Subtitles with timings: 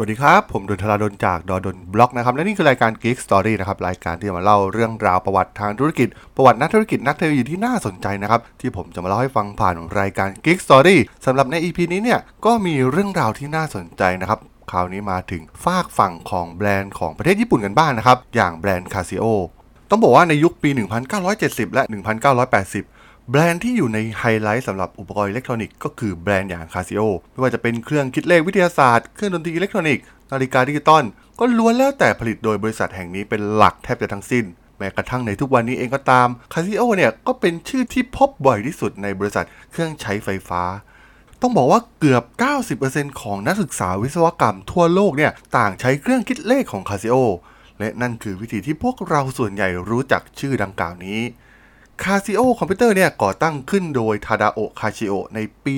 [0.00, 14.38] สวัสดีครับ ผมดลธราดลจาก ด.ดล็อกนะครับ และนี่คือรายการ Geek Story นะครับ รายการที่จะมาเล่าเรื่องราวประวัติทางธุรกิจ ประวัตินักธุรกิจนักเทคโนโลยีที่น่าสนใจนะครับ ที่ผมจะมาเล่าให้ฟังผ่านรายการ Geek Story สำหรับใน EP นี้เนี่ยก็มีเรื่องราวที่น่าสนใจนะครับ
[14.70, 19.24] คราวนี้มาถึงฟากฝั่งของแบรนด์ของประเทศญี่ปุ่นกันบ้างนะครับอย่างแบรนด์ Casio
[19.90, 20.70] ต้องบอกว่าในยุคปี
[21.22, 21.82] 1970 และ
[22.46, 22.97] 1980
[23.30, 31.04] แบรนด์ที่อยู่ในไฮไลท์สำหรับอุปกรณ์อิเล็กทรอนิกส์ก็คือแบรนด์อย่าง Casio ไม่ว่าจะเป็นเครื่องคิดเลขวิทยาศาสตร์ เครื่องดนตรีอิเล็กทรอนิกส์นาฬิกาดิจิตอล
[31.38, 34.44] ก็ล้วนแล้วแต่ผลิตโดยบริษัทแห่งนี้เป็นหลักแทบจะทั้งสิ้น
[34.78, 40.62] แม้กระทั่งในทุกวันนี้เองก็ตาม Casio เนี่ยก็เป็นชื่อที่พบบ่อยที่สุดในบริษัทเครื่องใช้ไฟฟ้า
[41.40, 42.22] ต้องบอกว่าเกือบ
[42.72, 47.14] 90%ของนักศึกษาวิศวกรรมทั่วโลกเนี่ยต่างใช้เครื่องคิดเลขของ Casio
[47.78, 51.20] และนั่นคือวิธีที่พวกเราส่วนใหญ่รู้จักชื่อดังกล่าวนี้
[52.04, 55.74] Casio Computer เนี่ยก่อตั้งขึ้นโดยทาดาโอะคาชิโอในปี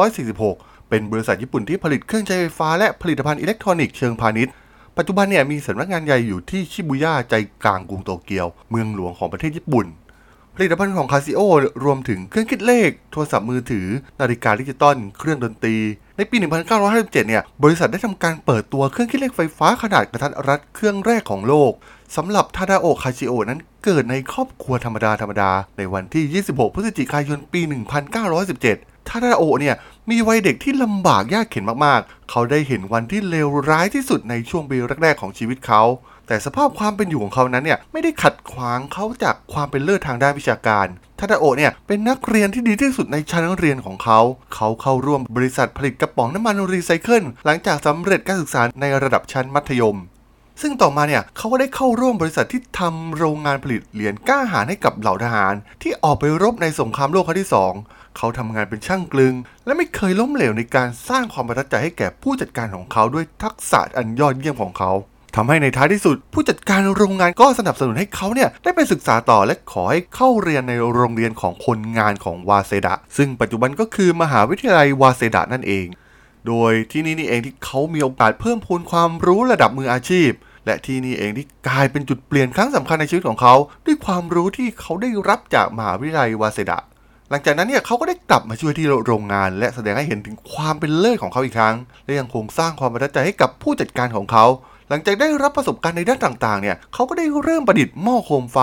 [0.00, 4.52] 1946 เป็นบริษัทญี่ปุ่นที่ผลิตเครื่องใช้ไฟฟ้าและผลิตภัณฑ์อิเล็กทรอนิกส์เชิงพาณิชย์
[4.96, 9.86] ปัจจุบันเนี่ยมีสำนักงานใหญ่อยู่ที่ชิบุย่าใจกลางกรุงโตเกียว เมืองหลวงของประเทศญี่ปุ่น
[10.58, 11.40] ผลิตภัณฑ์ของคาซิโอ
[11.84, 13.86] รวมถึงเครื่องคิดเลข โทรศัพท์มือถือ
[14.20, 15.76] นาฬิกาดิจิตอล เครื่องดนตรี
[16.16, 16.36] ในปี
[16.78, 21.72] 1957 เนี่ย บริษัทได้ทำการเปิดตัวเครื่องคิดเลขไฟฟ้าขนาดกระทัดรัดเครื่องแรกของโลก
[22.16, 27.60] สำหรับทาดาโอคาชิโอนั้นเกิดในครอบครัวธรรมดาธรรมดาในวันที่ 26 พฤศจิกายน ปี
[28.18, 29.74] 1917 ทาดาโอเนี่ย
[30.10, 35.82] มีวัยเด็กที่ลำบากยากเข็นมากๆ เขาได้เห็นวันที่เลวร้ายที่สุดในช่วงปีแรกๆของชีวิตเขา
[36.26, 40.86] แต่สภาพความเป็นอยู่ของเขานั้นเนี่ยไม่ได้ขัดขวางเขาจากความเป็นเลิศทางด้านวิชาการ
[41.18, 44.20] ทาดาโอเนี่ยเป็นนักเรียนที่ดีที่สุดในชั้นเรียนของเขา
[44.54, 49.98] เขาเข้าร่วมบริษัทผลิตกระป๋องน้ำมันรีไซเคิลหลังจากสำเร็จการศึกษาในระดับชั้นมัธยม
[50.62, 57.72] ซึ่งต่อมาเนี่ยเขาก็ได้เข้าร่วมบริษัทที่ทำโรงงานผลิตเหรียญกล้าหาญให้กับเหล่าทหาร ที่ออกไปรบในสงครามโลกครั้งที่สอง
[58.16, 59.34] เขาทำงานเป็นช่างกลึง
[59.64, 64.92] และไม่เคยล้มเหลวในการสร้างความประทับใจให้แก่ผู้จัดการของเขาด้วยทักษะอันยอดเยี่ยมของเขา
[65.36, 75.86] ทำให้ในท้ายที่สุด ผู้จัดการโรงงานก็สนับสนุนให้เขาเนี่ยได้ไปศึกษาต่อและขอให้เข้าเรียนในโรงเรียนของคนงานของวาเซดะ ซึ่งปัจจุบันก็คือมหาวิทยาลัยวาเซดะนั่นเอง
[76.46, 80.30] โดยที่นี่นี่เองที่เขามีโอกาสเพิ่มพูนความรู้ระดับมืออาชีพ
[80.66, 83.54] และที่นี่เองที่กลายเป็นจุดเปลี่ยนครั้งสำคัญในชีวิตของเขา
[83.86, 86.78] ด้วยความรู้ที่เขาได้รับจากมหาวิทยาลัยวาเซดะ
[87.30, 94.44] หลังจากนั้นเนี่ยเขาก็ได้กลับมาช่วยที่โรงงาน และแสดงให้เห็นถึงความเป็นเลิศของเขาอีกครั้ง และยังคงสร้างความประทับใจให้กับผู้จัดการของเขา
[94.88, 98.58] หลังจากได้รับประสบการณ์ในด้านต่างๆ เนี่ยเขาก็ได้เริ่มประดิษฐ์หม้อโคมไฟ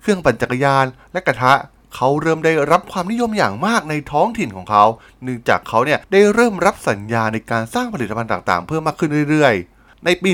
[0.00, 1.52] เครื่องปั่นจักรยาน และกระทะ
[1.94, 4.84] เขาเริ่มได้รับความนิยมอย่างมากในท้องถิ่นของเขา
[5.22, 10.30] เนื่องจากเขาเนี่ยได้เริ่มรับสัญญาในการสร้างผลิตภัณฑ์ต่างๆ เพิ่มมากขึ้นเรื่อยๆ ในปี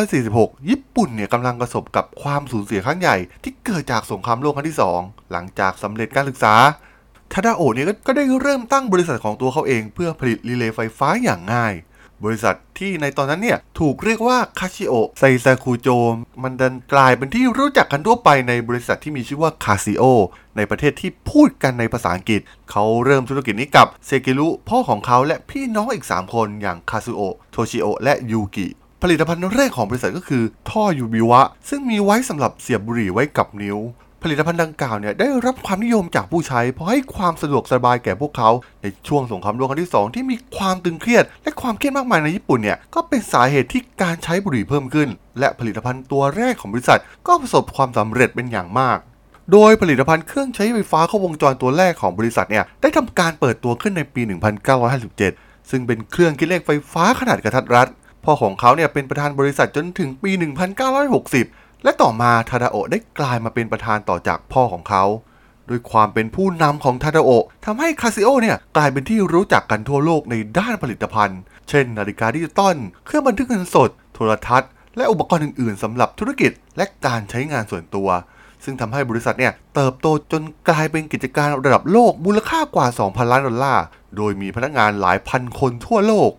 [0.00, 6.54] 1946 ญี่ปุ่นเนี่ยกำลังประสบกับความสูญเสียครั้งใหญ่ที่เกิดจากสงครามโลกครั้งที่ 2 หลังจากสำเร็จการศึกษา
[7.32, 11.74] ทาดาโอเนี่ยก็ได้เริ่มตั้งบริษัทของตัวเขาเองเพื่อผลิตรีเลย์ไฟฟ้าอย่างง่าย
[12.24, 15.88] บริษัทที่ในตอนนั้นเนี่ยถูกเรียกว่าคาชิโอไซซาคุโจ
[16.42, 20.02] มันดันกลายเป็นที่รู้จักกันทั่วไปในบริษัทที่มีชื่อว่าคาซิโอ
[20.56, 22.40] ในประเทศที่พูดกันในภาษาอังกฤษ
[22.70, 27.20] เขาเริ่มธุรกิจนี้กับเซกิรุพ่อของเขาและพี่น้องอีก 3 คนอย่างคาซุโอ
[27.52, 28.66] โทชิโอและยูกิ
[29.02, 33.78] ผลิตภัณฑ์แรกของบริษัทก็คือ ท่อยูบิวะ ซึ่งมีไว้สำหรับเสียบบุหรี่ไว้กับนิ้ว
[34.22, 38.50] ผลิตภัณฑ์ดังกล่าวเนี่ยได้รับความนิยมจากผู้ใช้ เพราะให้ความสะดวกสบายแก่พวกเขา
[38.82, 45.08] ในช่วงสงครามโลกครั้งที่ 2 ที่มีความตึงเครียด และความเครียดมากมายในญี่ปุ่นเนี่ยก็เป็นสาเหตุที่การใช้บุหรี่เพิ่มขึ้น
[45.38, 48.98] และผลิตภัณฑ์ตัวแรกของบริษัท ก็ประสบความสำเร็จเป็นอย่างมาก
[49.52, 54.22] โดยผลิตภัณฑ์เครื่องใช้ไฟฟ้าครบวงจรตัวแรกของบริษัทเนี่ยได้ทำการเปิดตัวขึ้นในปี
[54.96, 57.88] 1957 ซึ่งเป็นเครื่องคิดเลขไฟฟ้าขนาดกระทัดรัด
[58.24, 60.30] พ่อของเขาเนี่ยเป็นประธานบริษัทจนถึงปี
[60.96, 65.04] 1960 และต่อมาทาดาโอะได้กลายมาเป็นประธานต่อจากพ่อของเขา
[65.68, 78.08] ด้วยความเป็นผู้นำของทาดาโอะทำให้คาซิโอเนี่ยกลายเป็นที่รู้จักกันทั่วโลกในด้านผลิตภัณฑ์ เช่น นาฬิกาดิจิตอล เครื่องบันทึกเงินสด โทรทัศน์ และอุปกรณ์อื่นๆสำหรับธุรกิจและการใช้งานส่วนตัว
[78.64, 83.84] ซึ่งทำให้บริษัทเนี่ยเติบโตจนกลายเป็นกิจการระดับโลกมูลค่ากว่า 2,000 ล้านดอลลาร์
[84.16, 86.30] โดยมีพนักงานหลายพันคนทั่วโลก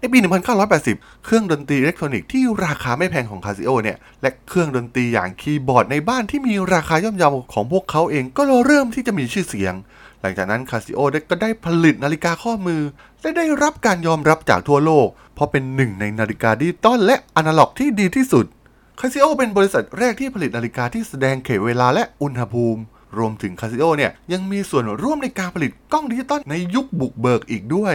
[0.00, 0.18] ในปี
[0.66, 9.74] 1980 เครื่องดนตรีอิเล็กทรอนิกส์ที่ราคาไม่แพงของคาซิโอเนี่ย และเครื่องดนตรีอย่างคีย์บอร์ดในบ้านที่มีราคาย่อมเยาของพวกเขาเองก็เริ่มที่จะมีชื่อเสียง
[10.20, 12.82] หลังจากนั้นคาซิโอได้ก็ได้ผลิตนาฬิกาข้อมือ
[13.20, 18.46] และได้รับการยอมรับจากทั่วโลก เพราะเป็นหนึ่งในนาฬิกาดิจิตอลและอนาล็อกที่ดีที่สุด
[19.00, 22.80] คาซิโอเป็นบริษัทแรกที่ผลิตนาฬิกาที่แสดงเขตเวลาและอุณหภูมิ
[23.18, 27.88] รวมถึงคาซิโอเนี่ยยังมีส่วนร่วมในการผลิตกล้องดิจิตอลในยุคบุกเบิกอีกด้ว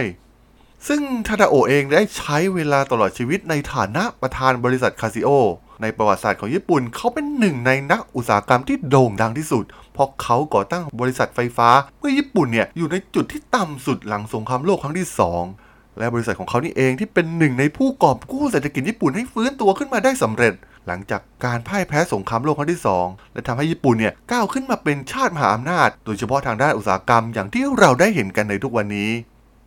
[0.88, 5.28] ซึ่งทาดาโอเองได้ใช้เวลาตลอดชีวิตในฐานะประธานบริษัทคาซิโอ
[5.82, 9.64] ในประวัติศาสตร์ของญี่ปุ่น เขาเป็นหนึ่งในนักอุตสาหกรรมที่โด่งดังที่สุด
[9.94, 15.08] เพราะเขาก่อตั้งบริษัทไฟฟ้า เมื่อญี่ปุ่นเนี่ยอยู่ในจุดที่ต่ำสุดหลังสงครามโลกครั้งที่
[15.52, 20.54] 2 และบริษัทของเขานี่เองที่เป็นหนึ่งในผู้กอบกู้เศรษฐกิจญี่ปุ่นให้ฟื้นตัวขึ้นมาได้สำเร็จ
[20.86, 29.10] หลังจากการพ่ายแพ้สงครามโลกครั้งที่ 2 และทำให้ญี่ปุ่นเนี่ยก้าวขึ้นมาเป็นชาติมหาอำนาจ โดยเฉพาะทางด้านอุตสาหกรรมอย่างที่เราได้เห็นกันในทุกวันนี้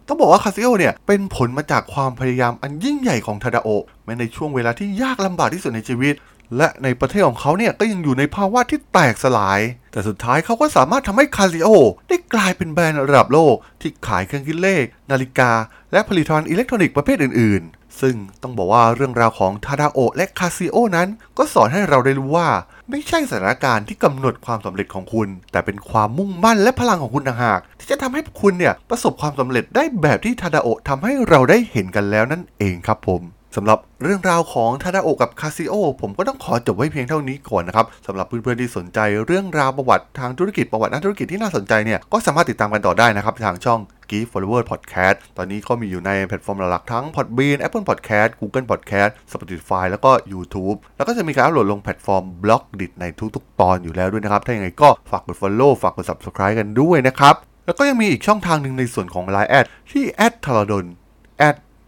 [0.08, 3.70] ต้องบอกว่าคาซิโอเนี่ยเป็นผลมาจากความพยายามอันยิ่งใหญ่ของทาดาโอ
[4.06, 6.16] แม้ในช่วงเวลาที่ยากลำบากที่สุดในชีวิต
[6.58, 9.60] และในประเทศของเขาเนี่ยก็ยังอยู่ในภาวะที่แตกสลาย
[9.92, 11.70] แต่สุดท้ายเขาก็สามารถทำให้คาซิโอ
[12.10, 15.52] ได้กลายเป็นแบรนด์ระดับโลก ที่ขายเครื่องคิดเลข นาฬิกา
[15.92, 21.08] และผลิตภัณฑ์อิเล็กทรอนิกส์ประเภทอื่นๆ ซึ่งต้องบอกว่าเรื่องราวของทาดาโอและคาซิโอนั้น
[21.38, 22.48] ก็สอนให้เราได้รู้ว่า
[22.90, 33.22] ไม่ใช่สถานการณ์ที่กำหนดความสำเร็จของคุณ แต่เป็นความมุ่งมั่นและพลังของคุณต่างหาก ที่จะทำให้คุณเนี่ยประสบความสำเร็จได้แบบที่ทาดาโอะทำให้เราได้เห็นกันแล้วนั่นเองครับผม
[33.60, 52.88] สำหรับเรื่องราวของทาดาโอกับคาซิโอผมก็ต้องขอจบไว้เพียงเท่านี้ก่อนนะครับสำหรับเพื่อนๆที่สนใจเรื่องราวประวัติทางธุรกิจประวัตินักธุรกิจที่น่าสนใจเนี่ยก็สามารถติดตามกันต่อได้นะครับทางช่อง Geek Forever Podcast ตอนนี้ก็มีอยู่ในแพลตฟอร์มหลักๆทั้ง Podbean Apple Podcast Google Podcast Spotify แล้วก็ YouTube แล้วก็จะมีการอัปโหลดลงแพลตฟอร์ม Blockdit
[53.02, 53.06] ใน
[53.36, 60.04] ทุกๆ ตอนอยู่แล้วด้วยนะครับ ถ้าอย่างไรก็ฝากกด Follow ฝากกด Subscribe กันด้วยนะครับ แล้วก็ยังมีอีกช่องทางหนึ่งในส่วนของ Line add ที่
[60.46, 60.86] t h a r a d o n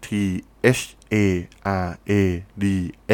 [0.05, 0.07] t
[0.77, 0.81] h
[1.13, 1.15] a
[1.85, 2.11] r a
[2.63, 2.65] d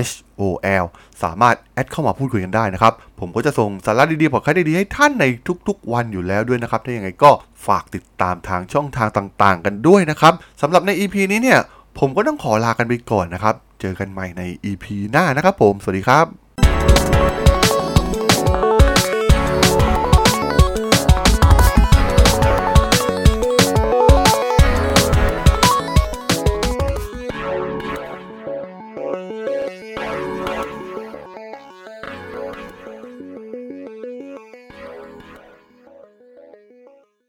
[0.10, 0.42] h o
[0.84, 0.86] l
[1.24, 5.26] สามารถ add เข้ามาพูดคุยกันได้นะครับ ผมก็จะส่งสาระดีๆพอดแคสต์ดีๆให้ท่านใน
[5.68, 7.32] ทุกๆวันอยู่แล้วด้วยนะครับ ถ้าอย่างไรก็
[7.68, 11.60] ฝากติดตามทางช่องทางต่างๆ กันด้วยนะครับสำหรับใน EP นี้เนี่ย
[12.00, 17.45] ผมก็ต้องขอลากันไปก่อนนะครับ เจอกันใหม่ใน EP หน้านะครับผม สวัสดีครับ